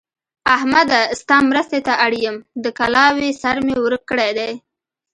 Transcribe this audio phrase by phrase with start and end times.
[0.55, 1.01] احمده!
[1.21, 4.51] ستا مرستې ته اړ يم؛ د کلاوې سر مې ورک کړی دی.